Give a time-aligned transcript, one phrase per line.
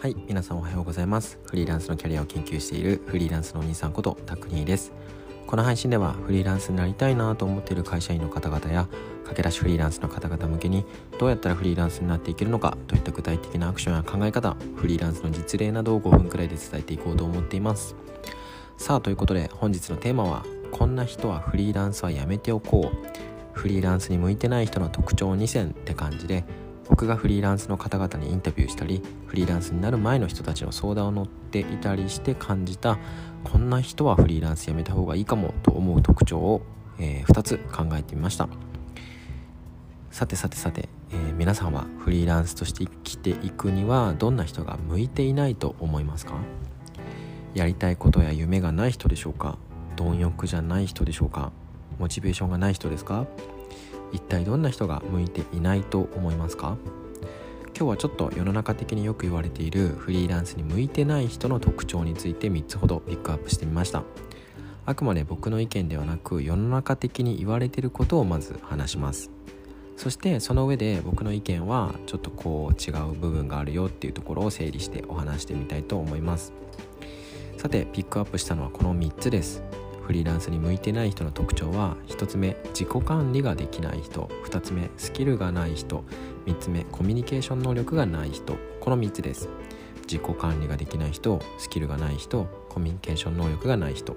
[0.00, 1.38] はい皆さんおはようございます。
[1.44, 4.94] フリーランスのキャリアを研究しているフリーランスのお兄さんことタクニーです。
[5.46, 8.88] この配信ではフリーランスになりたいなと思っている会社員の方々や
[9.24, 10.86] 駆け出しフリーランスの方々向けに
[11.18, 17.94] どうやったらフリーランスになっていけるのかといった具体的なアクションや考え方フリーランスの実例などを5分くらいで伝えていこうと思っています。
[18.78, 23.30] さあということで本日のテーマはこんな人はフリーランスはやめておこう。
[23.52, 26.46] フリーランスに向いてない人の特徴2選って感じで
[26.90, 32.98] 僕がフリーランスの方々にインタビューしたりフリーランスになる前の人たちの相談を乗っていたりして感じた
[33.44, 36.62] こんな人はフリーランスやめた方がいいかもと思う特徴を、
[36.98, 38.48] えー、2つ考えてみました。
[40.10, 46.34] さてさてさて、えー、皆さんはフリーランスとして生きていくにはどんな人が向いていないと思いますか？
[47.54, 49.56] やりたいことや夢がない人でしょうか？
[49.96, 51.52] 貪欲じゃない人でしょうか？
[52.00, 53.26] モチベーションがない人ですか？
[54.12, 56.76] 一体どんな人が向いていないと思いますか？
[57.76, 64.02] 今日はちょっと世の中的によく言われているフリーランスに向いてない人の特徴について3つほどピックアップしてみました。
[64.86, 69.30] あくまで僕の意見ではなく世の中的に言われてることをまず話します。
[69.96, 76.52] そしてその上で僕の意見はちょっとこう違う部分があるよっていうところを整理してお話してみたいと思います。
[77.58, 79.62] さてピックアップしたのはこの3つです。
[80.10, 84.28] フリーランスに向いてない人の特徴は1つ目自己管理ができない人。
[84.44, 86.02] 2つ目スキルがない人。
[86.46, 88.56] 3つ目コミュニケーション能力がない人。
[88.80, 89.48] この3つです。
[90.10, 92.48] 自己管理ができない人スキルがない人。
[92.68, 94.16] コミュニケーション能力がない人。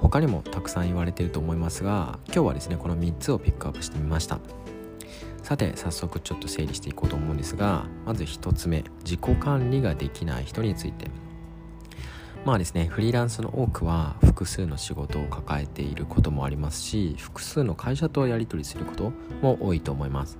[0.00, 4.38] 他にもたくさん言われてると思いますが今日はですねこの3つをピックアップしてみました。
[5.42, 11.25] さて早速ちょっと整理していこうと思うんですがまず1つ目自己管理ができない人について。
[12.46, 20.38] まあですねフリーランスの多くは複数の仕事を抱えていることもありますし複数の会社とやり取りすることも多いと思います、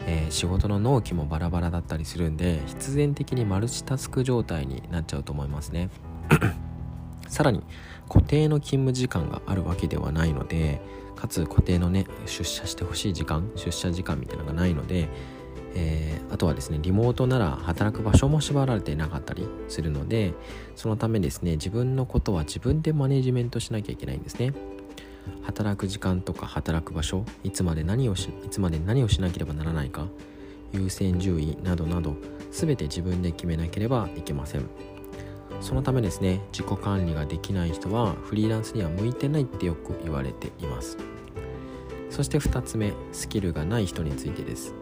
[0.00, 5.88] えー、仕事の納期もバラバラだったりするんで必然的にマルチタスク状態になっちゃうと思いますね。
[7.28, 7.62] さらに
[8.10, 10.82] 固定の勤務時間があるわけではないので
[11.16, 15.08] かつ固定のね出社してほしい時間出社時間みたいなのがないので
[15.78, 20.32] えー、あとはですねリモートなら働く場所も縛られていなかったりするので
[20.74, 24.54] そのためですね自分のことは自分でマネジメントしなきゃいけないんですね。
[25.42, 30.06] 働く時間とか働く場所いつまで何をしいつまで何をしなければならないか
[30.72, 32.16] 優先順位などなど
[32.52, 34.66] 全て自分で決めなければいけません。
[35.60, 40.96] そのためですね自己管理ができない人はフリーランスには向いてないってよく言われています。
[42.08, 44.74] そして2つ目スキルがない人についてです。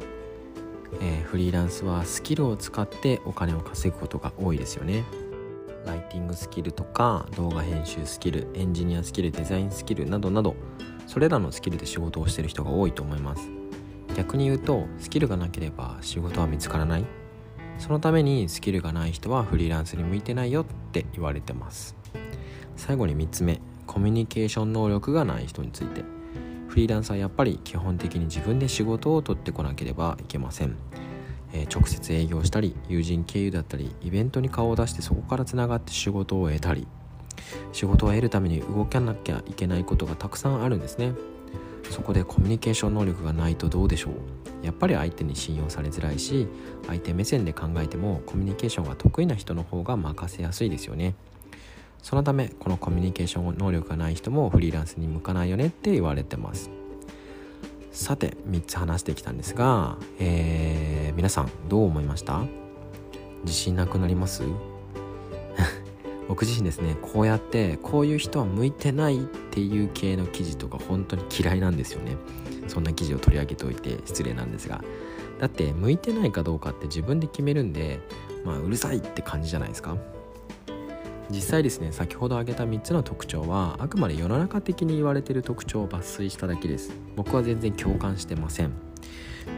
[1.00, 5.04] えー、フリーランスはスキルを使ってお金を稼ぐことが多いですよね。
[5.86, 10.54] ライティングスキルとか動画編集スキルエンジニアスキルデザインスキルなどなど
[11.06, 13.50] それらのスキルで仕事をしてる人が多いと思います。
[14.16, 17.04] 逆に言うとスキルがなければ仕事は見つからない。
[17.78, 21.96] そのためにスキルがない人はフリーランスに向いてないよって言われてます。
[22.76, 26.04] 最後に3つ目コミュニケーション能力がない人について。
[26.74, 30.74] フリーランスはやっぱり基本的に自分で仕事を取ってこなければいけません、
[31.52, 36.88] えー、直接営業したり友人経由だったりイベントに顔を出してそこからつながって仕事を得たり
[37.70, 41.12] 仕事を得るために動かなきゃいけないことがたくさんあるんですね。
[41.90, 44.66] そこでコミュニケーション能力がないとどうでしょう。
[44.66, 46.48] やっぱり相手に信用されづらいし
[46.88, 51.14] 相手目線で考えてもコミュニケーションが得意な人の方が任せやすいですよね。
[52.04, 56.70] そのためこのコミュニケーション能力がない人もフリーランスに向かないよねって言われてます。
[57.92, 62.42] さて3つ話してきたんですが、えー、皆さんどう思いました？
[63.44, 64.42] 自信なくなります？
[66.28, 72.18] 僕自身ですねこうやってこういう人は向いてないっていう系の記事とか本当に嫌いなんですよね。
[72.68, 74.84] そんな記事を取り上げておいて失礼なんですが。
[75.40, 78.00] だって向いてないかどうかって自分で決めるんで
[78.44, 79.96] まあうるさいって感じじゃないですか。
[81.30, 86.92] 実際ですね先ほど挙げた3つの特徴はあくまで世の中的に言われている特徴を抜粋しただけです。
[87.16, 88.72] 僕は全然共感してません。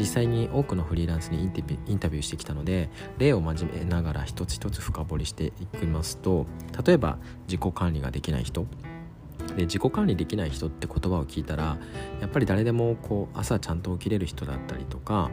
[0.00, 6.46] 実際に多くのフリーランスにインタビューしてきたので例を真面目ながら一つ一つ深掘りしていきますと
[6.84, 8.66] 例えば自己管理ができない人。
[9.56, 11.78] で自己管理できない人って言葉を聞いたら
[12.20, 15.30] やっぱり誰でもこう朝ちゃんと起きれる人だったりとか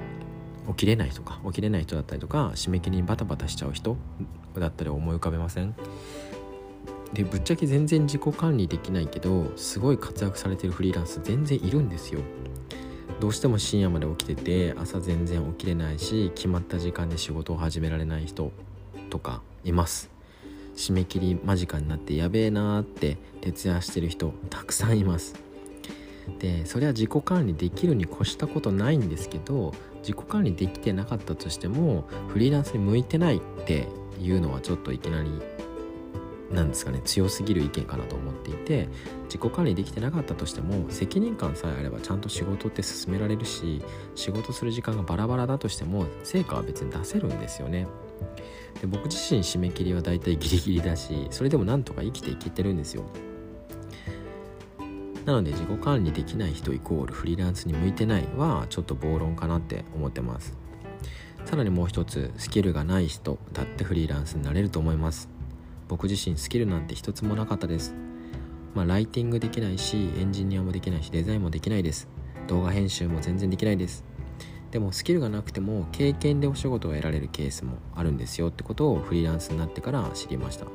[0.67, 3.97] 起きれない人か起きれない人だったりとか締め切りにバタバタしちゃう人
[4.55, 5.73] だったり思い浮かべません？
[7.13, 12.21] でぶっちゃけ全然自己管理できないけどすごい活躍されてるフリーランス全然いるんですよ。
[13.19, 18.51] どうしても深夜まで起きてて朝全然起きれないし決まった時間で仕事を始められない人
[19.09, 20.09] とかいます。
[20.75, 25.35] 締め切り間近になってやべえなーって徹夜してる人たくさんいます。
[26.39, 33.87] でそれは自己管理できるに越したことないんですけど自己管理できてなかったとしてもフリーランスに向いてないって
[34.21, 35.29] いうのはちょっといきなり
[36.53, 38.87] なんですかね強すぎる意見かなと思っていて
[39.25, 43.81] 自己管理できてなかったとしても責任感さえあればちゃんと仕事って進められるし
[44.15, 47.87] 仕事する時間がバラバラだとしても成果は別に出せるんですよね。
[48.81, 53.03] で僕自身締め切りはだいたいギリギリだしそれでもなんとか生きていけてるんですよ。
[55.25, 60.57] なので自己管理できない人イコールフリーランスに向いてないはちょっと暴論かなって思ってます。
[61.45, 65.32] さらにもう一つスキルがない人だってフリーランスになれると思います。
[65.87, 67.93] 僕自身スキルなんて一つもなかったです。
[68.73, 72.07] まあライティングできないしエンジニアもできないしデザインもできないです。
[72.47, 74.03] 動画編集も全然できないです。
[74.71, 78.47] でもスキルがなくても経験でお仕事を得られるケースもあるんですよ。
[78.47, 80.65] ってことをフリーランスになってから知りました。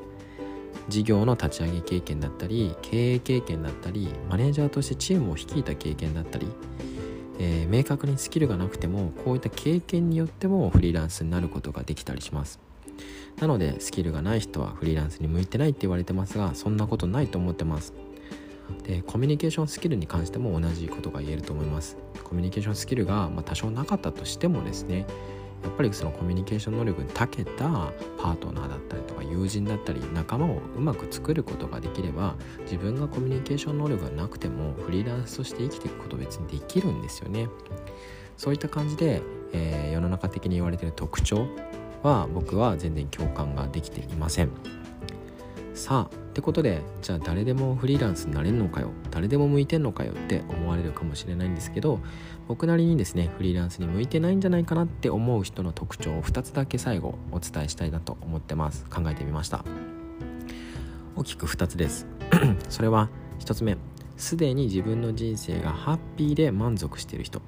[0.88, 6.46] 事業の立ち上げ経験だったり経営経験だったりマネージャーとしてチームを率いた経験だったり、
[7.38, 12.67] えー、明確にスキルがなくてもこういった経験によってもフリーランスになることができたりします。
[13.40, 17.94] なのでスキルがない人はフリーランスに向いてないって言われてますがそんなことないと思ってます。
[18.82, 21.96] でコミュニケーションスキルに関しても同じことが言えると思います。
[22.24, 25.06] コミュニケーションスキルが、多少なかったとしてもですね
[25.62, 37.48] やっぱりそのコミュニケーション能力に長けたパートナーだったりとか友人だったり仲間をうまく作ることができれば自分がコミュニケーション能力がなくてもフリーランスとして生きていくこと別にできるんですよね。
[38.36, 39.20] そういった感じで、
[39.52, 41.48] えー、世の中的に言われている特徴
[42.02, 44.50] は僕は全然共感ができていません。
[45.74, 48.90] さあってことでじゃあ誰でもフリーランスになれるのかよ。
[49.10, 52.00] 誰でも向いてんのかよって思われるかもしれないんですけど
[52.46, 58.84] 僕なりにですねフリーランスに向いてないんじゃないかなって思う人の特徴を2つだけ最後お伝えしたいなと思ってます。
[58.90, 59.64] 考えてみました。
[61.16, 62.06] 大きく2つです。
[62.68, 63.08] それは
[63.40, 63.76] 1つ目。
[64.16, 67.40] すでに自分の人生がハッピーで満足している人。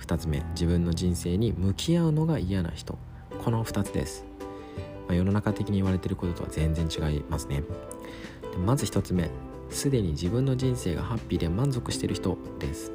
[0.00, 0.42] 2つ目。
[0.50, 2.98] 自分の人生に向き合うのが嫌な人。
[3.44, 4.24] この2つです、
[5.08, 7.62] まあ、世の中的に言われていることとは全然違いますね。
[8.52, 9.30] でまず1つ目。
[9.70, 12.92] すでに自分の人生がハッピーで満足している人です。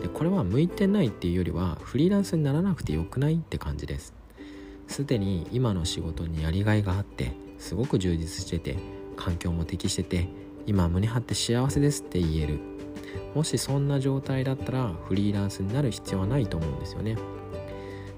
[0.00, 4.14] でこれは向いてないっていうよりはフリーランスにならなくてよくないって感じです。
[4.86, 8.76] すでに今の仕事にやりがいがあってすごく充実してて
[9.16, 10.28] 環境も適してて
[10.66, 12.58] 今胸張って幸せですって言える。
[13.34, 17.16] もしそんな状態だったらフリーランスになる必要はないと思うんですよね。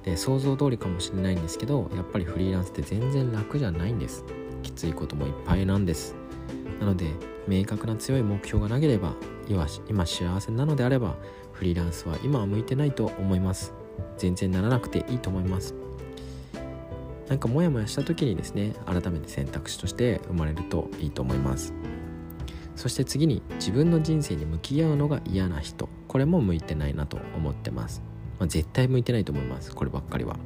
[0.06, 4.24] で想像通りかもしれないんですけどやっぱりフリーランスって全然楽じゃないんです。
[4.62, 6.14] きついこともいっぱいなんです。
[6.80, 7.10] なので
[7.48, 9.14] 明確な強い目標がなければ
[9.48, 11.16] 今幸せなのであれば
[11.52, 13.74] フリーランスは今は向いてないと思います。
[14.16, 15.74] 全然ならなくていいと思います。
[17.28, 21.74] なんかモヤモヤした時にですね改めて選択肢として生まれるといいと思います。
[22.76, 25.88] そして次に自分の人生に向き合うのが嫌な人。
[26.06, 28.02] これも向いてないなと思ってます。
[28.38, 29.74] まあ、絶対向いてないと思います。
[29.74, 30.36] こればっかりは。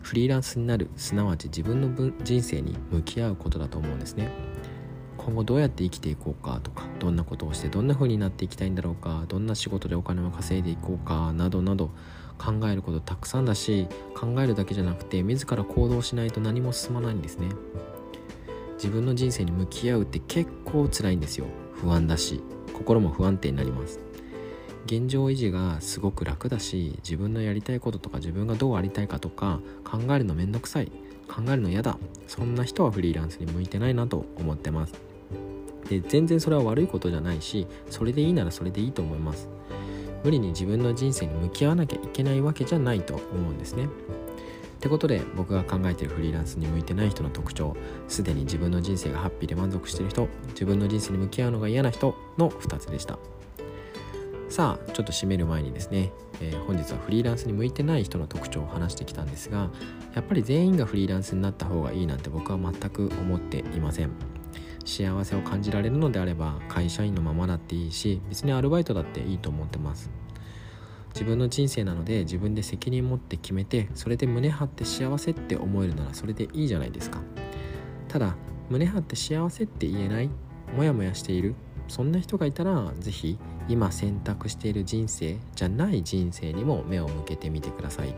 [0.00, 4.30] フリーランスになるすなわち自分の人生に向き合うことだと思うんですね。
[5.18, 11.90] 今後どうやって生きていこうかとかどんなことをしてどんな風になっていきたいんだろうかどんな仕事でお金を稼いでいこうかなどなど
[12.38, 17.50] 考えることたくさんだし考えるだけじゃなくて自ら行動しないと何も進まないんですね。
[18.76, 21.44] 自分の人生に向き合うって結構辛いんですよ。
[21.74, 22.42] 不安だし
[22.72, 24.00] 心も不安定になります。
[24.86, 30.90] 現状維持がすごく楽だし自分のやりたいこととか自分がどうありたいかとか考えるのめんどくさい
[31.28, 31.96] 考えるの嫌だ
[32.26, 34.94] そんな人はフリーランスに向いてないなと思ってます。
[35.88, 39.48] で全然それは悪いことじゃないしそれでいいならそれでいいと思います。
[40.22, 43.86] 無理に自分の人生に向き合わなきゃいけないわけじゃないと思うんですね。
[43.86, 43.88] っ
[44.80, 47.76] てことで僕が考えているフリーランスに向いてない人の特徴
[48.08, 53.18] すでに自分の人生がハッピーで満足している人自分の人生に向き合うのが嫌な人の2つでした。
[54.50, 59.70] さあちょっと締める前にですね、えー、本日はフリーランスに向いてない人の特徴を話してきたんですが
[60.12, 64.10] やっぱり全員がフリーランスになった方がいいなんて僕は全く思っていません。
[64.84, 70.10] 幸せを感じられるのであれば会社員のままだっていいし別にアルバイトだっていいと思ってます。
[71.14, 77.20] 自分の人生なので自分で責任持って決めてそれで胸張って幸せって思えるならそれでいいじゃないですか。
[78.08, 78.34] ただ
[78.68, 80.30] 胸張って幸せって言えない
[80.76, 81.54] モヤモヤしている
[81.90, 83.36] そんな人がいたら是非
[83.68, 88.14] 今選択している人生じゃない人生にも目を向けてみてください。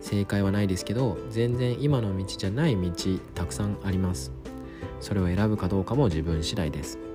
[0.00, 2.90] 正解はないですけど全然今の道じゃない道
[3.34, 4.32] たくさんあります。
[5.00, 7.07] それを選ぶかどうかも自分次第です。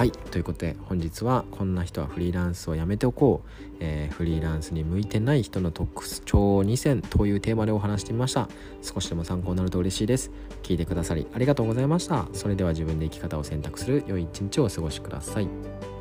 [0.00, 0.12] はい。
[0.12, 8.48] ということで本日はこんな人はフリーランスをやめておこう、えー、フリーランスに向いてない人の特徴2選というテーマでお話してみました。
[8.80, 10.30] 少しでも参考になると嬉しいです。
[10.62, 12.26] 聞いてくださりありがとうございました。
[12.32, 15.99] それでは自分で生き方を選択する良い一日をお過ごしください。